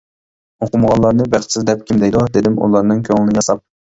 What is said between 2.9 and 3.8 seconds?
كۆڭلىنى ياساپ.